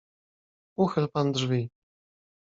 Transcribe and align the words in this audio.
"Uchyl 0.85 1.07
pan 1.17 1.29
drzwi." 1.35 1.61